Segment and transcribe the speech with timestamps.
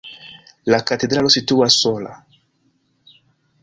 [0.75, 2.19] La katedralo situas sola.